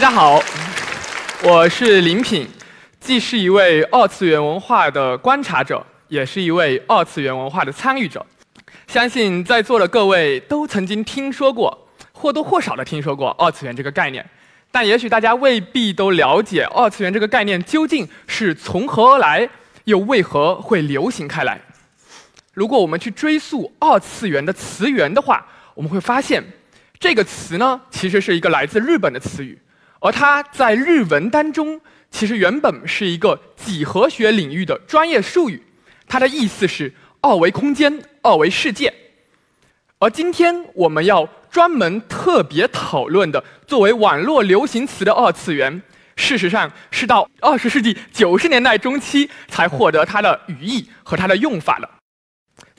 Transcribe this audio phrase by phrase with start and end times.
[0.00, 0.42] 大家好，
[1.42, 2.48] 我是林品，
[3.00, 8.24] 既是一位二次元文化的观察者，也是一位二次元文化的参与者。
[8.86, 14.24] 相信在座的各位都曾经听说过，或多或少的听说过二次元这个概念，
[14.72, 19.46] 但也许大家未必都了解二次元这个概念究竟是从何而来，
[19.84, 21.60] 又为何会流行开来。
[22.54, 26.42] 如果我们去追溯二次元的词源的话，我们会发现，
[26.98, 29.58] 这个词呢，其实是一个来自日本的词语，
[30.00, 35.62] 而它在日文当中，其实原本是一个几何学领域的专业术语，
[36.08, 38.92] 它的意思是二维空间、二维世界。
[39.98, 45.82] 而今天我们要专门特别讨论的，作为网络流行词的二次元，
[46.16, 51.88] 事实上是到二十世纪九十年代中期才获得它的语义和它的用法的。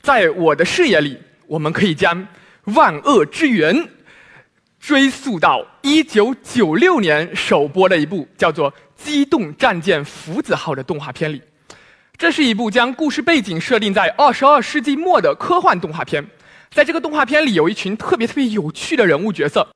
[0.01, 1.15] 在我的视野里，
[1.45, 2.27] 我们可以将
[2.63, 3.87] 万恶之源
[4.81, 11.39] 追溯到一九九六年首播的一部叫做《机动战舰福子号》的动画片里。
[12.17, 16.25] 这是一部将故事背景设定在二十二世纪末的科幻动画片。
[16.71, 19.67] 在这个动画片里，有一群特别特别有趣的人物角色。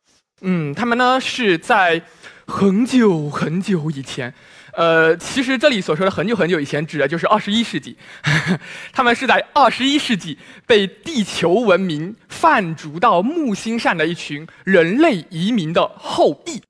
[0.42, 2.02] 嗯，他们呢是在
[2.48, 4.34] 很久很久以前。
[4.76, 7.96] 呃，其实这里所说的很久很久以前，指的就是二十一世纪。
[8.92, 10.38] 他们是在二十一世纪
[10.68, 16.62] 被地球文明放逐到木星上的一群人类移民的后裔。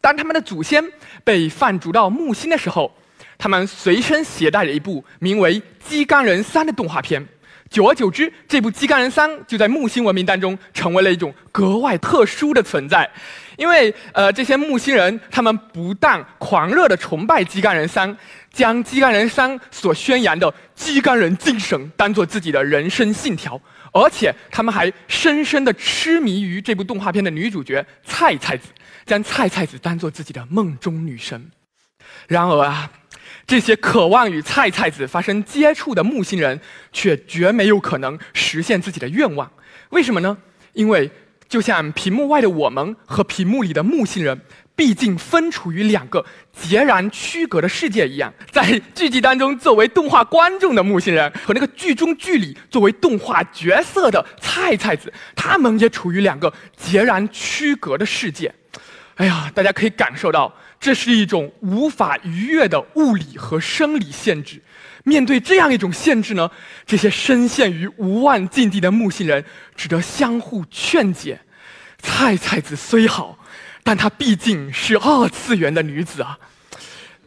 [0.00, 0.84] 当他们的祖先
[1.24, 2.94] 被放逐到木星的时候，
[3.38, 7.26] 他们随身携带了一部名为《鸡肝人三》的动画片。
[7.70, 13.08] 久而久之，这部《鸡肝人三》就在木星文明当中成为了一种格外特殊的存在。
[13.56, 18.16] 因为呃，这些木星人他们不但狂热的崇拜基干人三，
[18.52, 23.60] 将基干人三所宣扬的基干人精神当做自己的人生信条，
[23.92, 28.66] 而且他们还深深的痴迷于这部动画片的女主角菜菜子，
[29.06, 31.48] 将菜菜子当做自己的梦中女神。
[32.26, 32.90] 然而啊，
[33.50, 36.60] 这些渴望与菜菜子发生接触的木星人，
[36.92, 39.50] 却绝没有可能实现自己的愿望。
[39.88, 40.38] 为什么呢？
[40.74, 41.10] 因为。
[41.48, 44.40] 就像屏幕外的我们和屏幕里的木星人，
[44.76, 48.32] 毕竟分处于两个截然区隔的世界一样。
[48.52, 58.54] 在剧集当中，作为动画观众的木星人和那个剧中剧里作为动画角色的菜菜子，他们也处于两个截然区隔的世界。
[59.16, 64.60] 哎呀，大家可以感受到，这是一种无法逾越的物理和生理限制。
[65.04, 66.50] 面对这样一种限制呢，
[66.86, 69.44] 这些深陷于无望境地的木星人
[69.76, 71.38] 只得相互劝解。
[71.98, 73.38] 菜菜子虽好，
[73.82, 76.38] 但她毕竟是二次元的女子啊。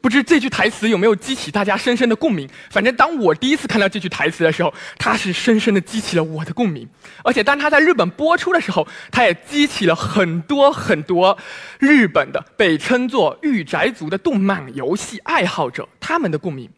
[0.04, 2.46] 不知这句台词有没有激起大家深深的共鸣？
[2.70, 6.86] 反正当我第一次看到这句台词的时候，它是深深的激起了我的共鸣。
[7.24, 11.38] 而且当它在日本播出的时候，它也激起了很多很多
[11.80, 16.70] 日本的被称作“御宅族”的动漫游戏爱好者他们的共鸣。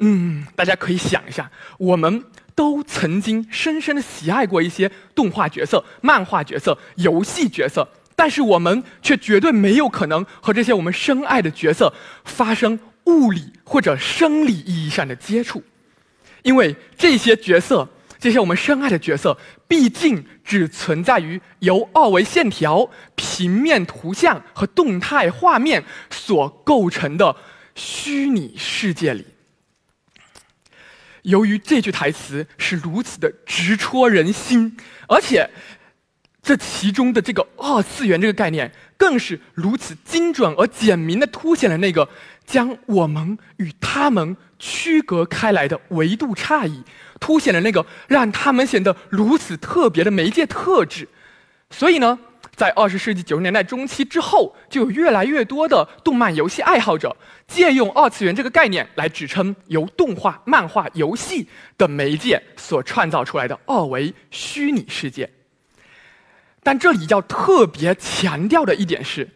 [0.00, 7.86] 嗯，大家可以想一下，我们都曾经深深的喜爱过一些动画角色、漫画角色、游戏角色，
[8.16, 11.92] 但是我们却绝对没有可能和这些我们深爱的角色
[12.24, 15.62] 发生物理或者生理意义上的接触，
[16.42, 17.88] 因为这些角色、
[18.18, 19.36] 这些我们深爱的角色，
[19.68, 27.36] 毕竟只存在于由二维线条、平面图像和动态画面所构成的
[27.74, 29.26] 虚拟世界里。
[31.22, 34.76] 由于这句台词是如此的直戳人心，
[35.08, 35.48] 而且
[36.44, 42.08] 这其中的这个二次元这个概念，更是如此精准而简明的凸显了那个
[42.46, 46.84] 将我们与他们区隔开来的维度差异，
[47.18, 51.08] 凸显了那个让他们显得如此特别的媒介特质。
[51.70, 52.18] 所以呢。
[52.56, 57.16] 在二十世纪九十年代中期之后，就有越来越多的动漫游戏爱好者
[57.48, 65.28] 借用二次元这个概念来指称由动画、漫画、游戏的媒介所创造出来的二维虚拟世界。
[66.64, 69.28] 但这里要特别强调的一点是。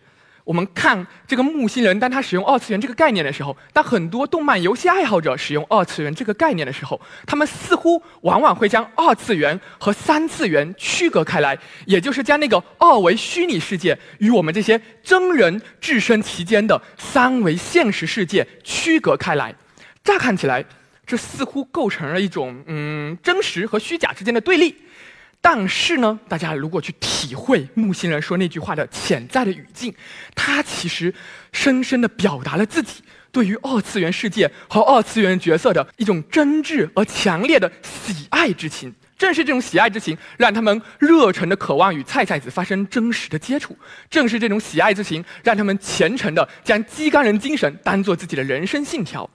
[0.44, 19.54] 我们看这个木星人，当他使用二次元这个概念的时候，当很多动漫游戏爱好者使用二次元这个概念的时候，他们似乎往往会将二次元和三次元区隔开来，也就是将那个二维虚拟世界与我们这些真人置身其间的三维现实世界区隔开来。
[20.02, 20.64] 乍看起来，
[21.06, 24.74] 这似乎构成了一种嗯真实和虚假之间的对立。
[25.40, 29.94] 但是呢，大家如果去体会木星人说那句话的潜在的语境，
[30.34, 31.14] 他其实
[31.52, 33.02] 深深的表达了自己
[33.32, 38.94] 对于二次元世界和二次元角色的一种真挚而强烈的喜爱之情。
[39.16, 43.72] 正是这种喜爱之情，让他们热忱的渴望与菜菜子发生真实的接触；
[44.08, 49.28] 正是这种喜爱之情，让他们虔诚的将鸡肝人精神当做自己的人生信条。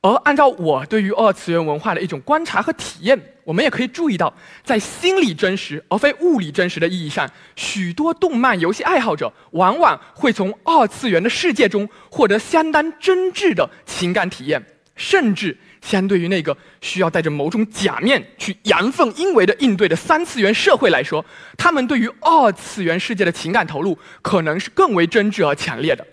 [0.00, 14.64] 而按照我对于二次元文化的一种观察和体验，我们也可以注意到，在心理真实而非物理真实的意义上，许多动漫游戏爱好者往往会从二次元的世界中获得相当真挚的情感体验，
[14.94, 15.56] 甚至。
[15.80, 21.24] 相对于那个需要带着某种假面去阳奉阴违的应对的三次元社会来说，
[21.56, 26.04] 他们对于二次元世界的情感投入可能是更为真挚而强烈的。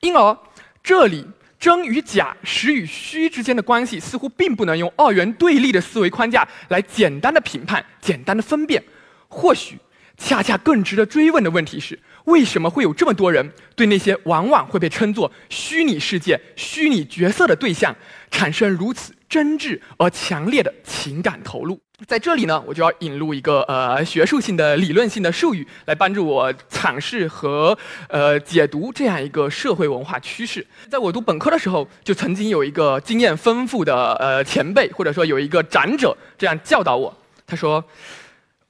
[0.00, 0.36] 因而，
[0.82, 1.26] 这里
[1.58, 8.82] 真与假、实与虚之间的关系，似乎并不能用二元对立的思维框架来简单的评判、简单的分辨。
[9.28, 9.78] 或许，
[10.16, 17.94] 恰恰更值得追问的问题是：为什么会有这么多人对那些往往会被称作虚拟世界、虚拟角色的对象？
[18.30, 27.76] 产生如此真挚而强烈的情感投入，在这里呢，我就要引入一个呃学术性的理论性的术语，来帮助我阐释和
[28.08, 30.66] 呃解读这样一个社会文化趋势。
[30.90, 37.16] 在我读本科的时候，就曾经有一个经验丰富的呃前辈，或者说有一个长者这样教导我，
[37.46, 37.82] 他说：“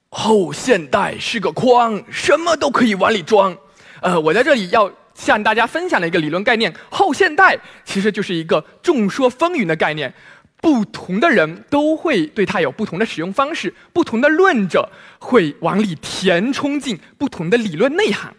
[0.07, 3.57] 后现代是个筐，什么都可以往里装。”
[4.01, 4.89] 呃，我在这里要。
[5.17, 10.13] 向大家分享的一个理论概念，后现代其实就是一个众说纷纭的概念，
[10.61, 14.89] 不同的人都会对它有不同的使用方式，不同的论者
[15.19, 18.33] 会往里填充进不同的理论内涵。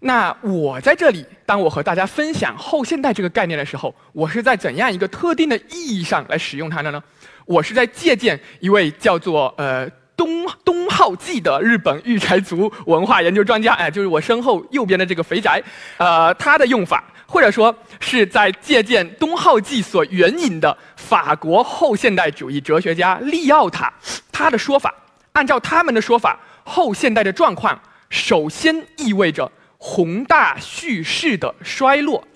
[0.00, 7.02] 那我在这里，当我和大家分享后现代这个概念的时候，我是在怎样一个特定的意义上来使用它的呢？
[7.46, 9.90] 我是在借鉴一位叫做呃。
[10.18, 15.62] 东东浩纪的日本御宅族文化研究专家， 哎，就是我身后右边的这个肥宅，
[15.96, 23.92] 呃，他的用法，或者说是在借鉴东浩纪所援引的法国后现代主义哲学家利奥塔
[24.32, 24.92] 他的说法。
[25.34, 27.80] 按照他们的说法，后现代的状况
[28.10, 29.48] 首先意味着
[29.78, 32.26] 宏大叙事的衰落。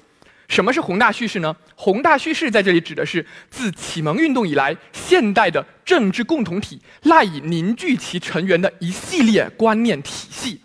[0.53, 1.57] 什么是宏大叙事呢？
[1.75, 10.61] 宏大叙事在这里指的是自启蒙运动以来，现代的政治共同体赖以凝聚其成员的一系列观念体系，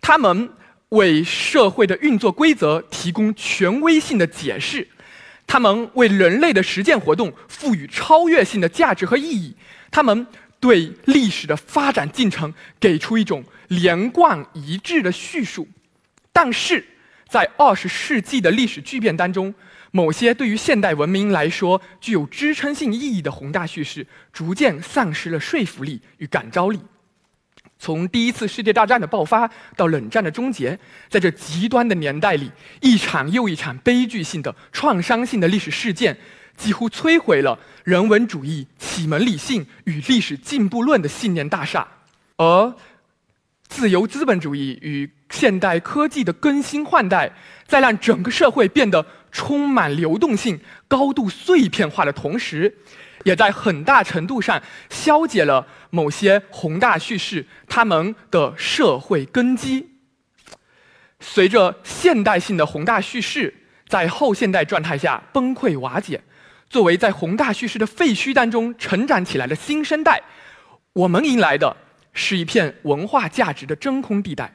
[0.00, 0.48] 他们
[0.90, 4.86] 为社会的运作规则提供权威性的解释，
[5.44, 9.52] 他们为人类的实践活动赋予超越性的价值和意义，
[9.90, 10.24] 他们
[10.60, 15.66] 对历史的发展进程给出一种连贯一致的叙述，
[16.32, 16.84] 但是。
[17.30, 19.54] 在二十世纪的历史巨变当中，
[19.92, 26.80] 某些对于现代文明来说具有支撑性意义的宏大叙事，逐渐丧失了说服力与感召力。
[27.78, 30.76] 从第一次世界大战的爆发到冷战的终结，
[31.08, 32.50] 在这极端的年代里，
[32.80, 36.18] 一场又一场悲剧性的、创伤性的历史事件，
[36.56, 41.86] 几乎摧毁了人文主义、启蒙理性与历史进步论的信念大厦，
[42.36, 42.74] 而。
[43.68, 45.08] 自由资本主义与
[45.40, 47.32] 现代科技的更新换代，
[47.66, 52.76] 在让整个社会变得充满流动性、高度碎片化的同时，
[53.24, 54.60] 也在很大程度上
[54.90, 59.88] 消解了某些宏大叙事它们的社会根基。
[61.20, 63.54] 随着现代性的宏大叙事
[63.88, 66.20] 在后现代状态下崩溃瓦解，
[66.68, 70.20] 作为在宏大叙事的废墟当中成长起来的新生代，
[70.92, 71.74] 我们迎来的。
[72.12, 74.52] 是一片文化价值的真空地带，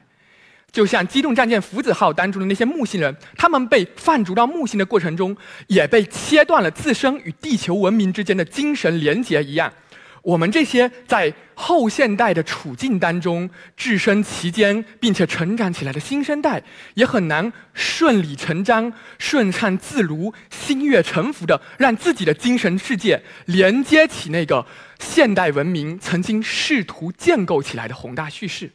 [0.76, 5.34] 就像《机动战舰福子号》当中的那些木星人，他们被放逐到木星的过程中，
[5.68, 9.72] 也被切断了自身与地球文明之间的精神连结一样。
[10.20, 24.66] 我们这些在后现代的处境当中置身其间并且成长起来的新生代，也很难顺理成章、顺畅自如、心悦诚服的让自己的精神世界连接起那个
[25.00, 28.70] 现代文明曾经试图建构起来的宏大叙事。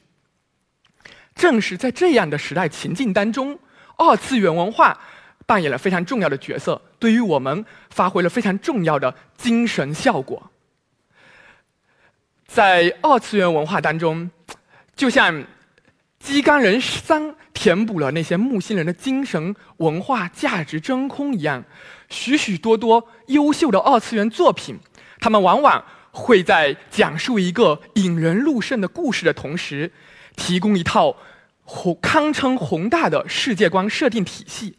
[1.42, 3.58] 正是在这样的时代情境当中，
[3.98, 4.96] 二次元文化
[5.48, 10.52] 扮演了非常重要的角色，对于我们发挥了非常重要的精神效果。
[12.46, 14.30] 在二次元文化当中，
[14.96, 15.44] 就像
[16.20, 21.64] 鸡肝人三填补了那些木星人的精神文化价值真空一样，
[22.08, 24.78] 许许多多优秀的二次元作品，
[25.20, 29.92] 他们往往会在讲述一个引人入胜的故事的同时，
[30.36, 31.16] 提供一套
[31.74, 34.76] 宏堪称宏大的世界观设定体系。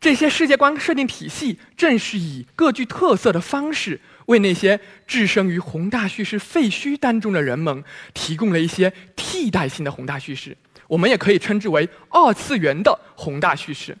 [0.00, 4.00] 这些世界观设定体系正是以各具特色的方式。
[4.26, 10.56] 为那些置身于宏大叙事废墟当中的人们提供了一些替代性的宏大叙事，
[10.86, 13.96] 我们也可以称之为二次元的宏大叙事。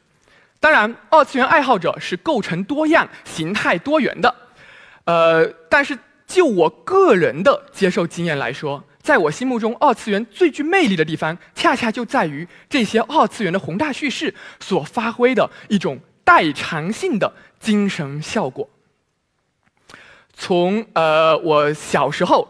[0.60, 4.34] 当然，二次元爱好者是构成多样、形态多元的，
[5.04, 18.68] 呃，但是就我个人的接受经验来说，在我心目中，二次元最具魅力的地方，恰恰就在于这些二次元的宏大叙事所发挥的一种代偿性的精神效果。
[20.34, 22.48] 从呃，我小时候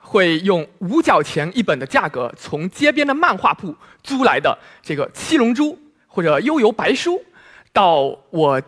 [0.00, 5.72] 会用五角钱一本的价格从街边的漫画铺租来的这个《七龙珠》
[6.08, 7.14] 或者《悠游白书》，
[7.72, 8.60] 到我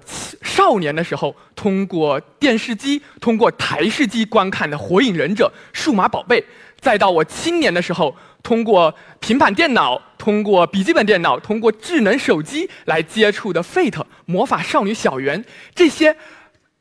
[0.43, 6.41] 少年的时候通过电视机、通过台式机观看的《火影忍者》《数码宝贝》，
[6.85, 13.91] 再到我青年的时候通过平板电脑、通过笔记本电脑、通过智能手机来接触的《Fate》
[14.27, 15.43] 《魔法少女小圆》
[15.75, 16.15] 这些。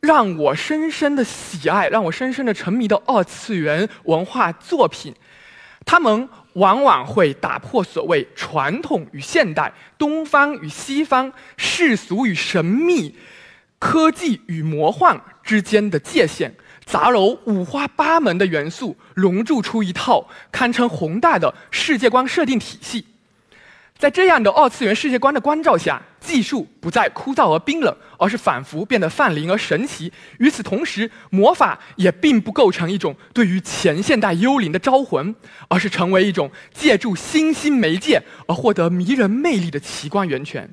[0.01, 5.15] 让我深深的喜爱，让我深深的沉迷的二次元文化作品，
[5.85, 13.15] 他们往往会打破所谓传统与现代、东方与西方、世俗与神秘、
[13.79, 16.53] 科技与魔幻之间的界限，
[16.85, 23.05] 杂糅五花八门的元素，熔铸出一套堪称宏大的世界观设定体系。
[23.97, 30.11] 在这样的二次元世界观的关照下，技术不再枯燥而冰冷，而是仿佛变得泛灵而神奇。
[30.39, 35.33] 与此同时，魔法也并不构成一种对于前现代幽灵的招魂，
[35.69, 40.69] 而是成为一种借助新兴媒介而获得迷人魅力的奇观源泉。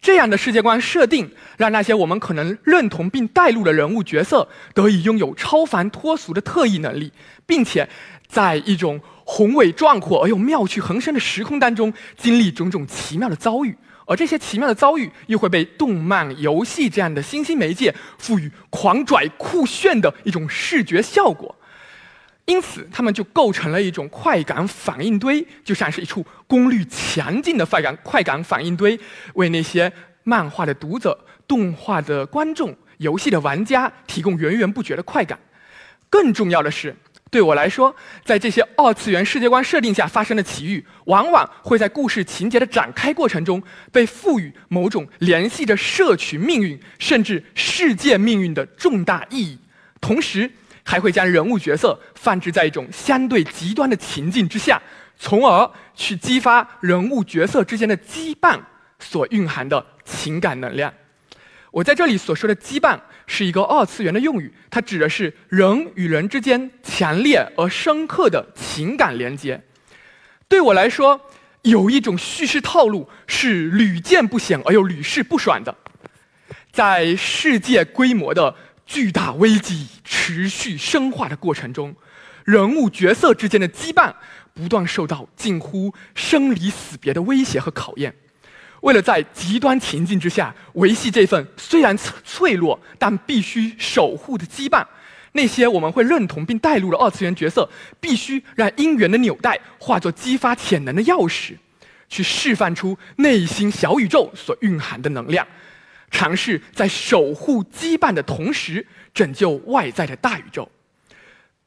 [0.00, 7.12] 这样的世界观设定，让那些我们可能认同并带入的人物角色，得以拥有超凡脱俗的特异能力，
[7.46, 7.88] 并且
[8.28, 9.00] 在一种。
[9.32, 13.72] 宏伟壮阔而又妙趣横生的时空当中，经历种种奇妙的遭遇，
[14.04, 21.54] 而这些奇妙的遭遇又会被动漫、游戏这样的新兴媒介赋予狂拽酷炫的一种视觉效果，
[22.50, 28.98] 因此，他们就构成了一种快感反应堆，就像是一处功率强劲的快感快感反应堆，
[29.34, 29.92] 为那些
[30.24, 31.16] 漫画的读者、
[31.46, 35.38] 动画的观众、游戏的玩家提供源源不绝的快感。
[36.08, 36.92] 更重要的是。
[37.30, 49.58] 对我来说，在这些二次元世界观设定下发生的奇遇，往往会在故事情节的展开过程中被赋予某种联系着社群命运甚至世界命运的重大意义，
[50.00, 50.50] 同时
[50.84, 54.80] 还会将人物角色放置在一种相对极端的情境之下，
[55.18, 58.58] 从而去激发人物角色之间的羁绊
[58.98, 60.92] 所蕴含的情感能量。
[61.70, 62.98] 我在这里所说的羁绊。
[63.32, 69.62] 是一个二次元的用语，它指的是人与人之间强烈而深刻的情感连接。
[70.48, 71.20] 对我来说，
[71.62, 75.72] 有一种叙事套路是屡见不鲜而又屡试不爽的。
[76.72, 78.52] 在世界规模的
[78.90, 81.94] 巨大危机持续深化的过程中，
[82.44, 84.12] 人物角色之间的羁绊
[84.52, 88.12] 不断受到近乎生离死别的威胁和考验。
[88.80, 94.84] 为了在极端情境之下维系这份虽然脆弱但必须守护的羁绊，
[95.30, 97.70] 那些我们会认同并带入的二次元角色，
[98.00, 101.52] 必须让姻缘的纽带化作激发潜能的钥匙，
[102.08, 105.46] 去释放出内心小宇宙所蕴含的能量，
[106.10, 110.68] 尝试在守护羁绊的同时拯救外在的大宇宙。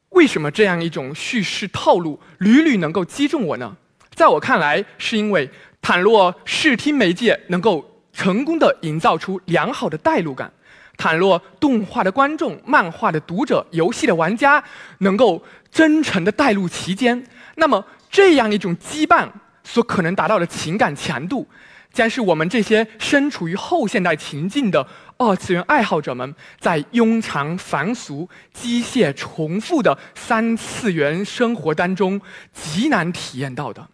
[0.10, 3.76] 为什么这样一种叙事套路屡屡能够击中我呢？
[4.14, 5.50] 在我看来，是因为。
[5.86, 7.84] 倘若视听媒介能够
[8.14, 10.50] 成功的营造出良好的代入感，
[10.96, 14.64] 倘若动画的观众、漫画的读者、游戏的玩家
[15.00, 17.22] 能够真诚的带入其间，
[17.56, 19.28] 那么这样一种羁绊
[19.66, 21.46] 所可能达到的情感强度，
[21.94, 24.86] 将是我们这些身处于后现代情境的
[25.18, 32.20] 二次元爱好者们在庸常凡俗、机械重复的三次元生活当中
[32.52, 33.88] 极难体验到的。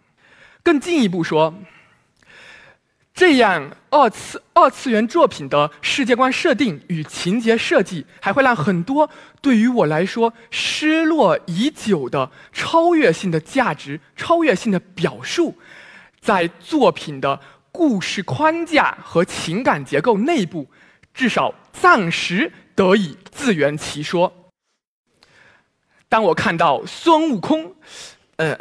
[0.63, 1.53] 更进一步说。
[3.12, 9.10] 这样二次二次元作品的世界观设定与情节设计，还会让很多
[9.41, 15.53] 对于我来说失落已久的超越性的价值、超越性的表述，
[16.22, 17.38] 在作品的
[17.72, 20.68] 故事框架和情感结构内部，
[21.14, 24.52] 至少暂时得以自圆其说。
[26.08, 27.76] 当我看到孙悟空，
[28.38, 28.54] 呃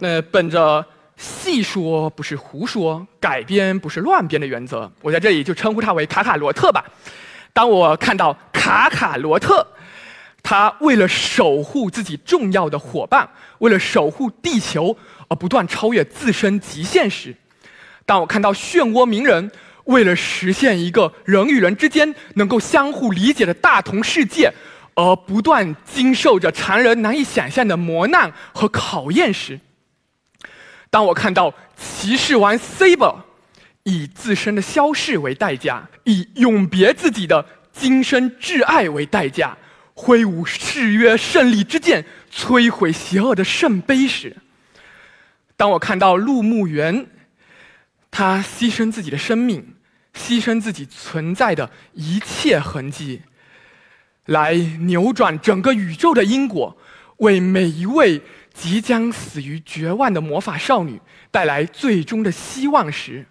[0.00, 0.86] 呃，本着。
[1.22, 6.82] 细说不是胡说，改编不是乱编的原则，我在这里就称呼他为卡卡罗特吧。
[7.52, 9.66] 当我看到卡卡罗特，
[10.42, 14.96] 他为了守护自己重要的伙伴，为了守护地球
[15.28, 17.34] 而不断超越自身极限时；
[18.10, 19.52] 当我看到漩涡鸣人
[19.84, 24.52] 为了实现一个人与人之间能够相互理解的大同世界，
[24.96, 29.60] 而不断经受着常人难以想象的磨难和考验时。
[30.90, 33.14] 当我看到骑士王 Saber
[33.84, 39.56] 以自身的消逝为代价，以永别自己的今生挚爱为代价，
[39.94, 44.36] 挥舞誓约胜利之剑，摧毁邪恶的圣杯时，
[45.56, 47.06] 当我看到陆慕园，
[48.10, 49.74] 他牺牲自己的生命，
[50.14, 53.22] 牺牲自己存在的一切痕迹，
[54.26, 56.76] 来扭转整个宇宙的因果，
[57.18, 58.20] 为每一位
[58.52, 61.00] 即将死于绝望的魔法少女
[61.30, 63.26] 带来最终的希望时，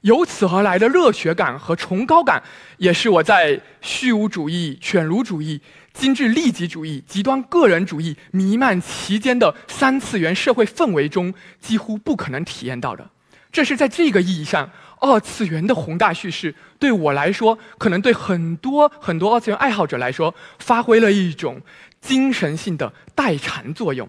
[0.00, 2.42] 由此而来的热血感和崇高感，
[2.78, 5.60] 也是我在虚无主义、犬儒主义。
[5.94, 13.10] 精致利己主义、极端个人主义弥漫其间的三次元社会氛围中，几乎不可能体验到的。
[13.50, 21.60] 这是在这个意义上，二次元的宏大叙事对我来说，可能对很多很多二次元爱好者来说，发挥了一种
[22.00, 24.08] 精神性的代偿作用。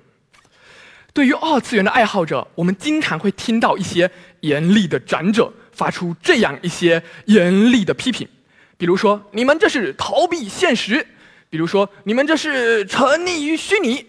[1.13, 4.10] 对于二次元的爱好者，我们经常会听到一些
[4.41, 8.27] 严厉的长者发出这样一些严厉的批评，
[8.77, 11.05] 比如说：“你们这是逃避现实。”
[11.50, 14.05] 比如说，你们这是沉溺于虚拟，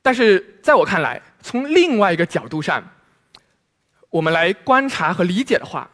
[0.00, 2.80] 但是在我看来，从另外一个角度上，
[4.16, 5.90] 我们来观察和理解的话，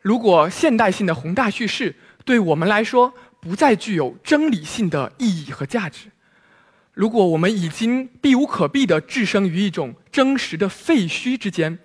[0.00, 6.06] 如果现代性的宏大叙事对我们来说不再具有真理性的意义和价值，
[6.94, 11.78] 如果我们已经避无可避地置身于一种真实的废墟之间，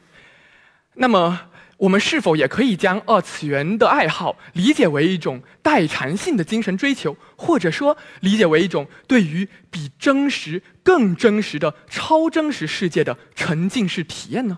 [0.94, 1.42] 那么。
[1.78, 14.58] 我们是否也可以将二次元的爱好理解为一种代偿性的精神追求，或者说理解为一种对于比真实更真实的超真实世界的沉浸式体验呢？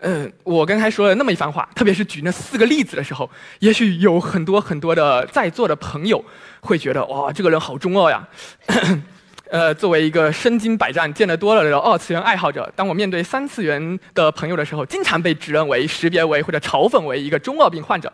[0.00, 3.28] 嗯，我刚才说了那么一番话，特别是举那四个例子的时候，
[3.58, 6.24] 也许有很多很多的在座的朋友
[6.60, 8.26] 会觉得，哇，这个人好中二呀。
[9.50, 18.12] 呃，作为一个身经百战、见得多了的二次元爱好者，当我面对三次元的朋友的时候，经常被指认为、识别为或者嘲讽为一个中二病患者。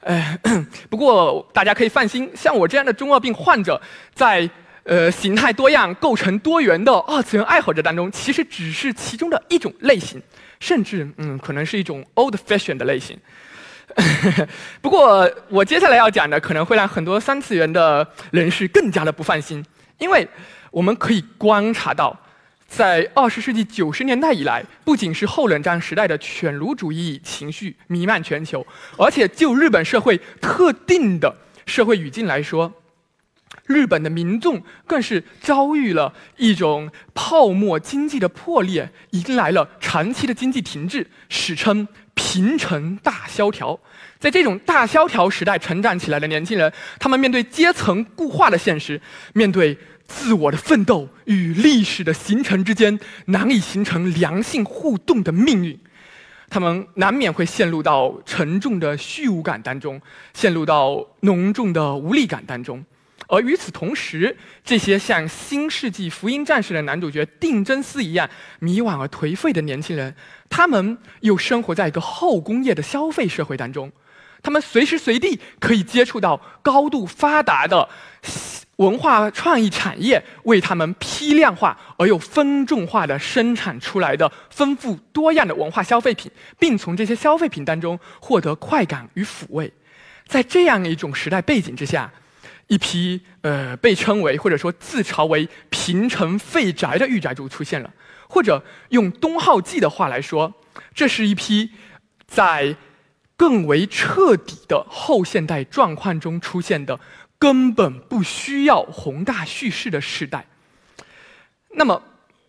[0.00, 0.36] 哎，
[0.90, 3.80] 不过大家可以放心，像我这样的中二病患者，
[4.12, 4.50] 在
[4.82, 10.20] 呃形态多样、构成多元的二次元爱好者当中，其实只是其中的一种类型，
[10.62, 13.18] 甚至嗯，可能是一种 old fashion 的类型。
[14.80, 19.64] 不过我接下来要讲的，可能会让很多三次元的人士更加的不放心，
[19.98, 20.26] 因为。
[20.72, 22.18] 我们可以观察到，
[22.66, 32.72] 在二十世纪九十年代以来，不仅是后冷战时代的犬儒主义情绪弥漫全球，而且就日本社会特定的社会语境来说，
[33.66, 43.78] 日本的民众更是遭遇了一种泡沫经济的破裂，迎来了长期的经济停滞，史称“平成大萧条”。
[44.18, 49.00] 在这种大萧条时代成长起来的年轻人，他们面对阶层固化的现实，
[49.34, 49.78] 面对。
[50.04, 55.78] 自我的奋斗与历史的形成之间难以形成良性互动的命运，
[56.50, 59.98] 他们难免会陷入到沉重的虚无感当中，
[60.34, 62.84] 陷入到浓重的无力感当中。
[63.28, 68.28] 而与此同时，这些像《新世纪福音战士》的男主角定真司一样
[68.60, 70.14] 迷惘而颓废的年轻人，
[70.50, 73.90] 他们又生活在一个后工业的消费社会当中，
[74.42, 77.88] 他们随时随地可以接触到高度发达的。
[78.76, 89.72] 文化创意产业为他们批量化而又分众化的生产出来的丰富多样的文化消费品，并从这些消费品当中获得快感与抚慰。
[90.26, 92.10] 在这样一种时代背景之下，
[92.72, 97.92] 一批呃被称为或者说自嘲为“平成废宅”的御宅族出现了，
[98.26, 100.54] 或者用东浩纪的话来说，
[100.94, 101.70] 这是一批
[102.26, 102.74] 在
[103.36, 106.98] 更为彻底的后现代状况中出现的。
[107.38, 110.46] 根本不需要宏大叙事的时代。
[111.70, 112.00] 那么，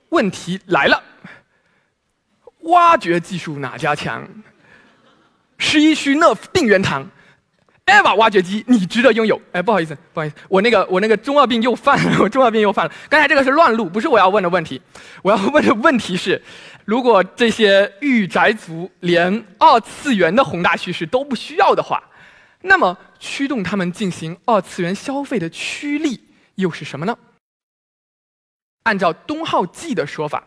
[0.10, 1.02] 问题来了：
[2.60, 4.30] 挖掘技术哪家强？
[5.58, 7.10] 十一区那定元堂
[7.86, 9.42] ，EVA 挖掘机你值得拥有。
[9.52, 12.94] 哎，不好意思，不好意思，我那个我那个中二病又犯了，我中二病又犯了。
[13.10, 14.82] 刚才这个是乱录，不是我要问的问题。
[15.22, 16.42] 我要问的问题是：
[16.86, 22.04] 如果这些御宅族连二次元的宏大叙事都不需要的话。
[22.66, 27.18] 那么，驱动他们进行二次元消费的驱力又是什么呢？
[28.84, 30.42] 按照东浩纪的说法，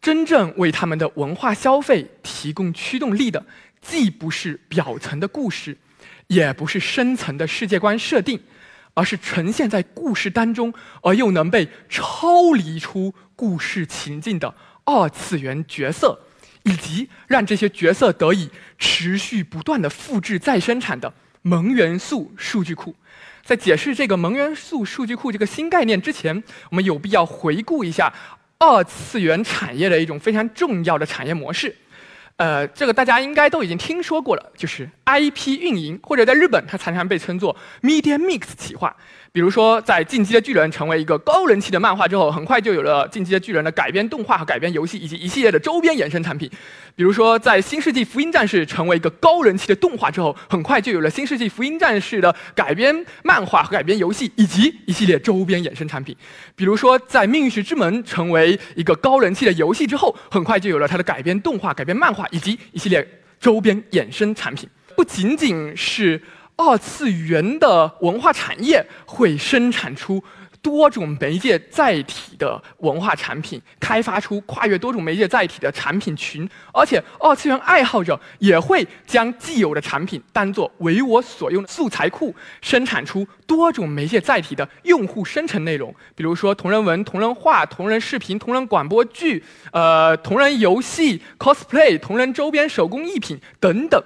[0.00, 3.46] 真正为他们的文化消费提供驱动力的，
[3.80, 5.78] 既不是表层的故事，
[6.26, 8.40] 也不是深层的世界观设定，
[8.94, 16.20] 而是呈现在故事当中而又能被抽离出故事情境的二次元角色。
[16.68, 22.92] 以及让这些角色得以持续不断的复制再生产的萌元素数据库。
[23.44, 28.12] 在解释这个萌元素数据库这个新概念之前，我们有必要回顾一下
[28.58, 31.72] 二次元产业的一种非常重要的产业模式。
[32.36, 38.94] 呃，这个大家应该都已经听说过了，就是 IP 运营，或者在日本它常常被称作 Media Mix 企划。
[39.36, 46.50] 比如说，在《进击的巨人》成为一个高人气的漫画之后，很快就有了《进击的巨人》的改编动画和改编游戏，以及一系列的周边衍生产品。
[46.94, 56.16] 比如说，在《新世纪福音战士》成为一个高人气的动画之后，很快就有了《新世纪福音战士》的改编漫画和改编游戏，以及一系列周边衍生产品。
[56.54, 63.06] 比如说，在《命运石之门》成为一个高人气的游戏之后，很快就有了它的改编动画、改编漫画以及一系列
[63.38, 64.66] 周边衍生产品。
[64.96, 66.18] 不仅仅是。
[66.56, 70.22] 二次元的文化产业会生产出
[70.62, 94.02] 多种媒介载体的文化产品，开发出跨越多种媒介载体的产品群，而且二次元爱好者也会将既有的产品当作为我所用的素材库，生产出多种媒介载体的用户生成内容，比如说同人文、同人画、同人视频、同人广播剧、呃同人游戏、cosplay、同人周边手工艺品等等。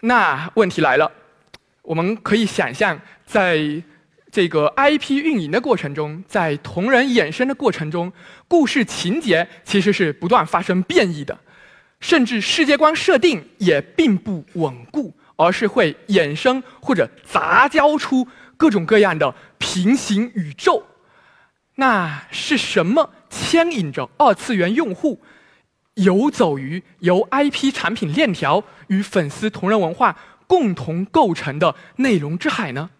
[0.00, 1.10] 那问题来了。
[1.84, 3.60] 我们可以想象，在
[4.32, 8.10] 这个 IP 运营的过程中，在同人衍生的过程中，
[8.48, 11.38] 故事情节其实是不断发生变异的，
[12.00, 20.82] 甚至世界观设定也并不稳固，而是会衍生或者杂交出各种各样的平行宇宙。
[21.76, 25.20] 那是什么牵引着二次元用户
[25.94, 30.16] 游走于由 IP 产品链条与粉丝同人文化？
[30.46, 32.90] 共同构成的内容之海呢？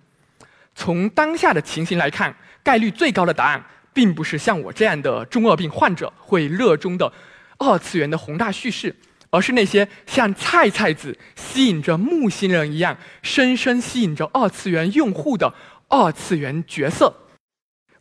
[0.74, 7.12] 从当下的情形来看，概率最高的答案，并不是像我这样的中二病患者会热衷的
[7.58, 8.94] 二次元的宏大叙事，
[9.30, 15.54] 而是那些像菜菜子吸引着木星人一样，深深吸引着二次元用户的
[15.88, 17.14] 二次元角色。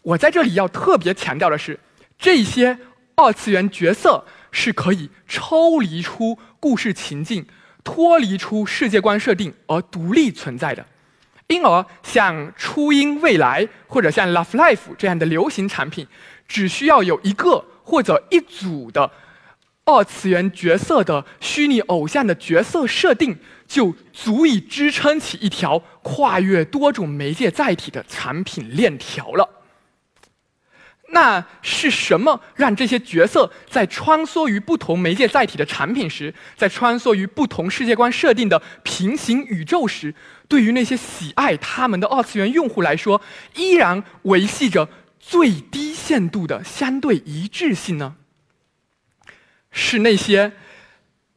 [0.01, 1.79] 我在这里要特别强调的是，
[2.17, 2.77] 这些
[3.15, 7.45] 二次元角色是可以抽离出故事情境。
[7.83, 10.85] 脱离出世界观设定而独立存在的，
[11.47, 16.07] 因而像初音未来或者像 Love Life 这样的流行产品，
[16.47, 19.11] 只需要有一个或者一组的
[19.85, 29.49] 二次元角色的虚拟偶像的角色设定，就足以支撑起一条跨越多种媒介载体的产品链条了。
[31.13, 40.15] 那是什么让这些角色在穿梭于不同媒介载体的产品时，在穿梭于不同世界观设定的平行宇宙时，
[40.47, 43.21] 对于那些喜爱他们的二次元用户来说，
[43.55, 48.15] 依然维系着最低限度的相对一致性呢？
[49.69, 50.53] 是那些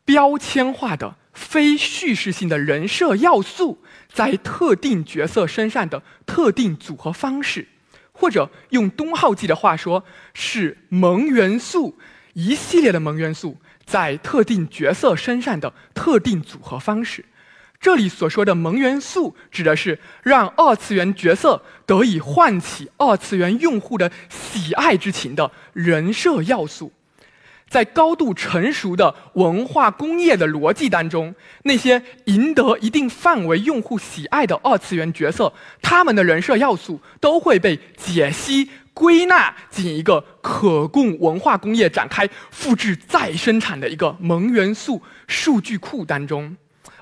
[0.07, 7.69] 标签化的非叙事性的人设要素在特定角色身上的特定组合方式。
[8.17, 10.03] 或者用东浩记的话说，
[10.33, 11.99] 是萌元素
[12.33, 17.25] 一系列的萌元素在特定角色身上的特定组合方式。
[17.79, 26.91] 这里所说的萌元素，指的是让二次元角色得以唤起二次元用户的喜爱之情的人设要素。
[27.69, 35.53] 在高度成熟的文化工业的逻辑当中，那些赢得一定范围用户喜爱的二次元角色，
[35.83, 46.57] 他们的人设要素都会被解析归纳进一个可供文化工业展开复制再生产的一个萌元素数据库当中，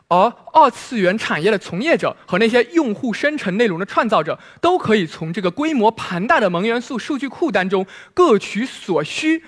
[0.09, 9.45] 而二次元产业的从业者和那些用户生成内容的创造者，都可以从这个规模庞大的萌元素数据库当中各取所需。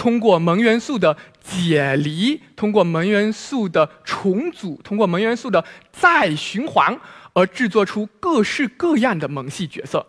[0.00, 6.98] 通过萌元素的解离，通过萌元素的重组，通过萌元素的再循环，
[7.34, 10.06] 而制作出各式各样的萌系角色。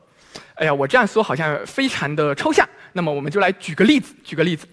[0.53, 2.65] 哎呀，我这样说好像非常的抽象。
[2.93, 4.65] 那么我们就来举个例子，举个例子。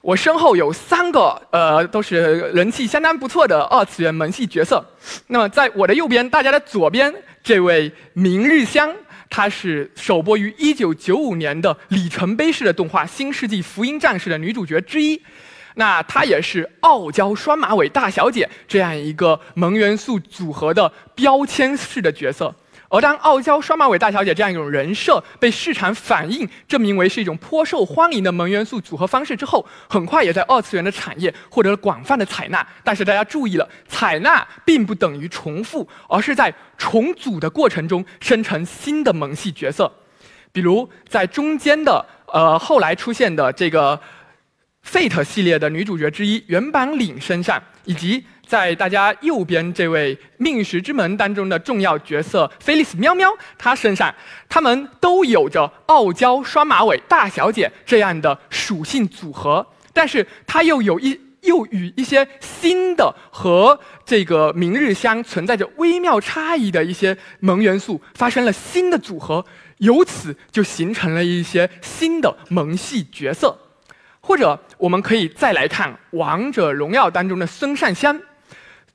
[0.00, 4.86] 我身后有三个，呃，都是人气相当不错的二次元萌系角色。
[5.26, 8.94] 那么在我的右边，大家的左边，这位明日香。
[9.30, 15.20] 她是首播于一九九五年的里程碑式的动画《新世纪福音战士》的女主角之一，
[15.74, 22.54] 那她也是傲娇双马尾大小姐这样一个萌元素组合的标签式的角色。
[22.90, 32.66] 而当傲娇双马尾大小姐这样一种人设被市场反应证明为是一种颇受欢迎的萌元素组合方式之后，很快也在二次元的产业获得了广泛的采纳。
[32.82, 39.92] 但是大家注意了，采纳并不等于重复，而是在重组的过程中生成新的萌系角色。
[40.50, 44.00] 比如在中间的呃后来出现的这个
[44.86, 48.24] Fate 系列的女主角之一原版领身上，以及。
[48.48, 54.12] 在大家右边这位《命运石之门》当中的重要角色菲利斯喵喵，她身上，
[54.48, 69.44] 他们都有着傲娇双马尾大小姐这样的属性组合，但是她又有一又与一些新的和这个明日香存在着微妙差异的一些萌元素发生了新的组合，
[69.76, 73.56] 由此就形成了一些新的萌系角色。
[74.20, 78.18] 或者，我们可以再来看《王者荣耀》当中的孙尚香。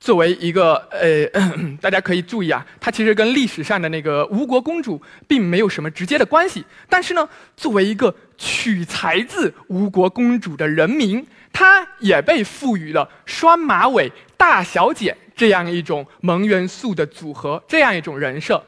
[0.04, 1.26] 作为一个呃，
[1.80, 6.62] 大家可以注意啊，它其实跟历史上的那个吴国公主并没有什么直接的关系。
[6.90, 18.62] 但是呢，作为一个取材自吴国公主的人名，它也被赋予了双马尾大小姐这样一种萌元素的组合，这样一种人设。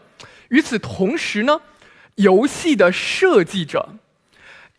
[0.48, 1.60] 与此同时呢，
[2.14, 3.86] 游戏的设计者。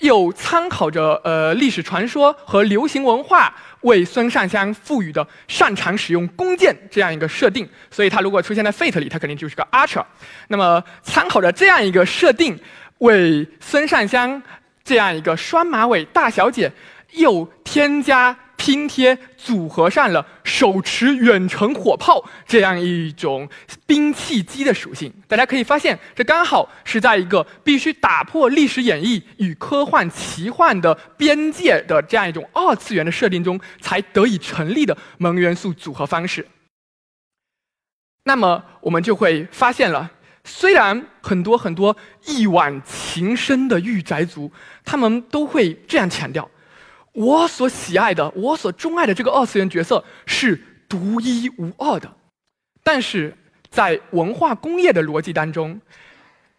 [0.01, 3.55] 又参考着呃历史传说和流行文化，
[3.87, 10.05] 为孙尚香赋予的擅长使用弓箭这样一个设定，所以他如果出现在 Fate 里，他肯定就是个 Archer。
[10.47, 12.59] 那么参考着这样一个设定，
[12.99, 14.41] 为孙尚香
[14.83, 16.71] 这样一个双马尾大小姐，
[17.13, 18.37] 又添加。
[18.57, 23.47] 拼贴组合上了手持远程火炮这样一种
[23.85, 36.45] 兵器机的属性，大家可以发现，这刚好是在一个必须打破历史演绎与科幻奇幻的边界的这样一种二次元的设定中才得以成立的萌元素组合方式。
[38.23, 40.11] 那么我们就会发现了，
[40.43, 44.51] 虽然很多很多一往情深的御宅族，
[44.83, 46.49] 他们都会这样强调。
[47.17, 52.13] 我所喜爱的，我所钟爱的这个二次元角色是独一无二的，
[52.83, 53.35] 但是
[53.71, 55.81] 在文化工业的逻辑当中，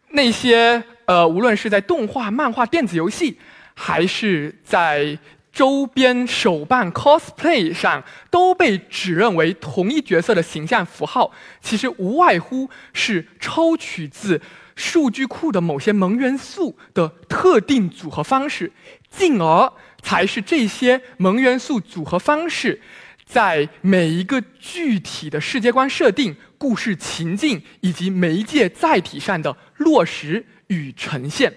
[0.08, 3.38] 那些呃，无论是在动画、漫画、电子游戏，
[3.74, 5.16] 还是在
[5.52, 14.40] 周边手办 cosplay 上，都被指认为同一角色的形象符号，其实无外乎是抽取自
[14.74, 18.72] 数据库的某些萌元素的特定组合方式，
[19.08, 19.72] 进而。
[20.08, 22.80] 才是这些萌元素组合方式，
[23.26, 31.52] 在每一个具体的世界观设定、故事情境以及媒介载体上的落实与呈现。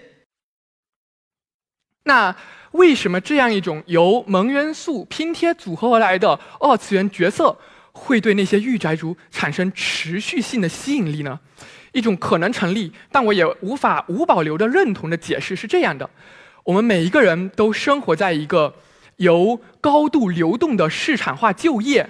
[2.03, 2.35] 那
[2.71, 7.57] 为什么这样一种由萌元素拼贴组合而来的二次元角色，
[7.93, 11.39] 会对那些御宅族产生持续性的吸引力呢？
[11.93, 16.09] 一种可能成立，但我也无法无保留的认同的解释是这样的。
[16.63, 18.73] 我们每一个人都生活在一个
[19.17, 22.07] 由高度流动的市场化就业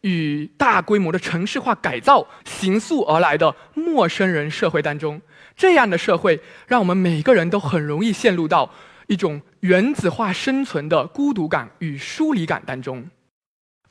[0.00, 5.20] 与大规模的城市化改造行塑而来的陌生人社会当中。
[5.56, 8.68] 这样的社会，让我们每个人都很容易陷入到
[9.06, 13.04] 一种原子化生存的孤独感与疏离感当中。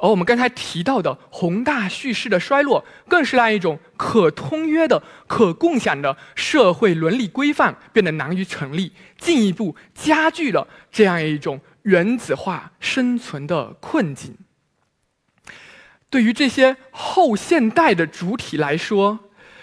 [0.02, 14.36] 而我们刚才提到的宏大叙事的衰落，更是让一种可通约的、可共享的社会伦理规范变得难于成立，进一步加剧了这样一种原子化生存的困境。
[16.10, 19.20] 对于这些后现代的主体来说，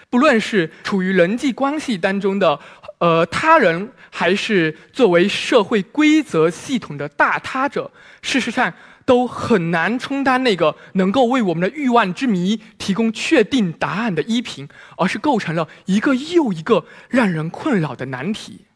[0.09, 2.57] 不论是处于人际关系当中的
[2.99, 8.73] 呃他人，还是作为社会规则系统的大他者，事实上。
[9.09, 18.67] 都很难充当那个能够为我们的欲望之谜提供确定答案的依凭，而是构成了一个又一个让人困扰的难题。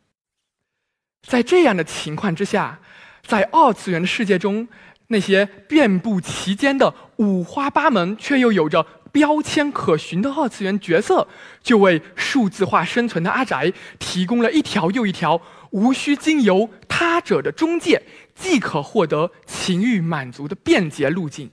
[1.28, 2.80] 在这样的情况之下，
[3.28, 4.68] 在二次元的世界中，
[5.10, 11.28] 那些遍布其间的五花八门却又有着标签可循的二次元角色，
[11.62, 18.02] 就为数字化生存的阿宅提供了一条又一条无需经由他者的中介。
[18.36, 21.52] 即可获得情欲满足的便捷路径，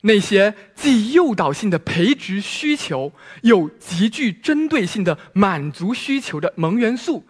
[0.00, 7.22] 那些既诱导性的培植需求，又极具针对性的满足需求的萌元素，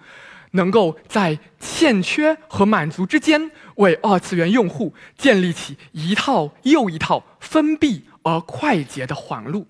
[0.52, 9.66] 能够在欠缺和满足之间，为二次元用户建立起一套又一套封闭而快捷的环路。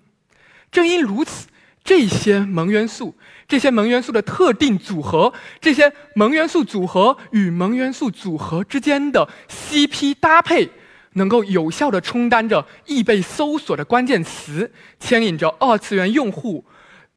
[0.71, 1.47] 正因如此。
[1.83, 3.15] 这些萌元素，
[3.51, 10.69] 这些萌元素的特定组合，这些萌元素组合与萌元素组合之间的 CP 搭配，
[11.15, 16.63] 能够有效的充当着易被搜索的关键词，牵引着二次元用户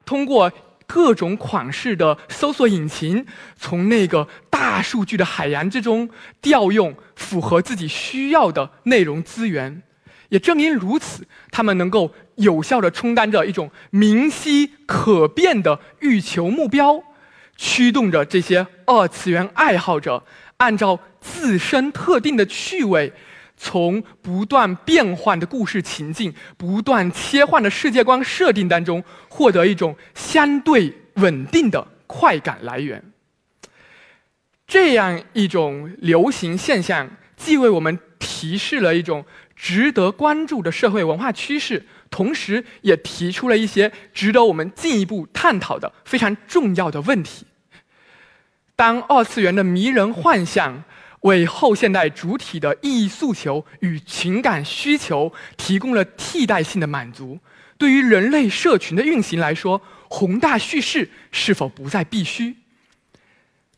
[0.05, 0.51] 通过
[0.89, 3.25] 各种款式的搜索引擎，
[3.57, 6.11] 从那个大数据的海洋之中
[6.43, 9.85] 调用符合自己需要的内容资源。
[10.35, 17.01] 也正因如此，他们能够有效地充当着一种明晰可变的欲求目标，
[17.57, 20.25] 驱动着这些二次元爱好者
[20.57, 23.13] 按照自身特定的趣味，
[23.57, 33.01] 从不断变换的故事情境、不断切换的世界观设定当中，获得一种相对稳定的快感来源。
[34.67, 37.97] 这样一种流行现象，既为我们。
[38.27, 39.23] 提示了一种
[39.57, 47.47] 值得关注的社会文化趋势，同时也提出了一些值得我们进一步探讨的非常重要的问题。
[48.77, 50.83] 当二次元的迷人幻象
[51.21, 57.39] 为后现代主体的意义诉求与情感需求提供了替代性的满足，
[57.79, 62.57] 对于人类社群的运行来说，宏大叙事是否不再必须？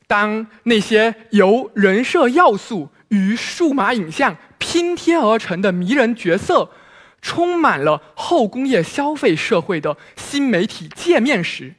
[0.06, 4.36] 当那些由人设要素与数码影像
[4.68, 6.68] 拼贴而成的迷人角色，
[7.22, 11.72] 充满了后工业消费社会的新媒体界面时，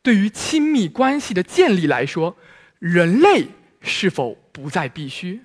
[0.00, 2.34] 对于亲密关系的建立来说，
[2.78, 3.48] 人类
[3.82, 5.42] 是否不再必须？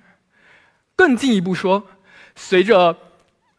[0.96, 1.86] 更进一步说，
[2.34, 2.96] 随着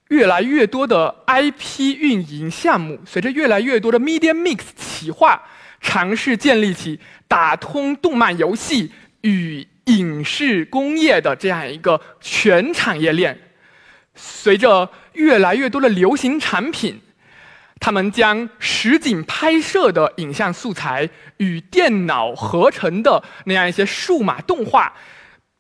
[0.08, 5.44] 越来越多的 IP 运营项目，随着越来越多的 Media Mix 企划，
[5.80, 13.38] 尝试建立起打通动漫游戏与影视工业的这样一个全产业链，
[14.16, 17.02] 随着越来越多的流行产品。
[17.80, 24.92] 他们将实景拍摄的影像素材与电脑合成的那样一些数码动画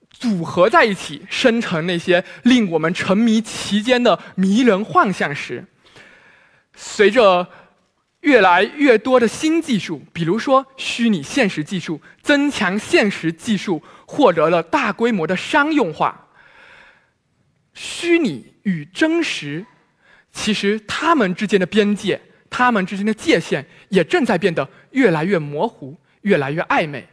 [0.09, 5.63] 组合在一起，生成那些令我们沉迷其间的迷人幻象时，
[6.75, 7.47] 随着
[8.21, 16.27] 越来越多的新技术，比如说虚拟现实技术、增强现实技术，获得了大规模的商用化，
[17.73, 19.65] 虚拟与真实。
[20.31, 27.07] 其实，他们之间的边界，他们之间的界限，也正在变得越来越模糊，越来越暧昧。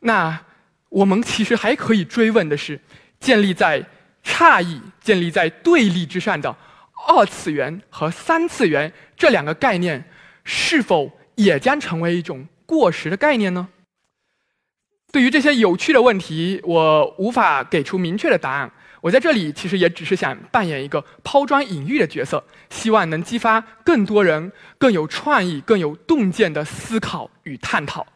[0.00, 0.40] 那
[0.88, 2.80] 我们其实还可以追问的是：
[3.18, 3.84] 建立在
[4.22, 6.56] 差异、建立在对立之上的
[7.06, 10.04] 二次元和三次元这两个概念，
[10.44, 13.68] 是否也将成为一种过时的概念呢？
[15.12, 18.72] 对于这些有趣的问题，我无法给出明确的答案。
[19.02, 28.06] 我在这里其实也只是想扮演一个抛砖引玉的角色，希望能激发更多人更有创意、更有洞见的思考与探讨。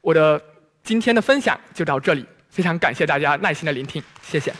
[0.00, 0.42] 我的
[0.82, 4.52] 今天的分享就到这里，非常感谢大家耐心的聆听，谢谢。